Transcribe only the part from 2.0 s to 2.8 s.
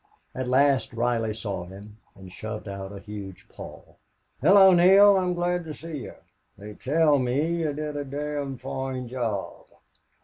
and shoved